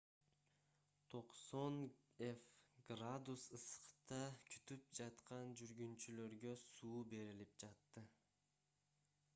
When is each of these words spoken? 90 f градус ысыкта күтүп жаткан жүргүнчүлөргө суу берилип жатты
90 1.13 2.27
f 2.27 2.47
градус 2.93 3.43
ысыкта 3.57 4.19
күтүп 4.53 4.89
жаткан 5.01 5.55
жүргүнчүлөргө 5.61 6.57
суу 6.65 7.05
берилип 7.15 7.55
жатты 7.65 8.07